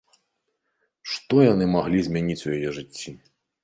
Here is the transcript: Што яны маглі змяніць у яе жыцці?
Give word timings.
Што 1.13 1.35
яны 1.53 1.69
маглі 1.77 1.99
змяніць 2.11 2.43
у 2.47 2.61
яе 2.61 2.69
жыцці? 2.83 3.09